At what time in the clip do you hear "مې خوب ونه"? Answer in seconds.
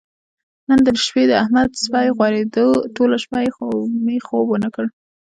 4.05-4.69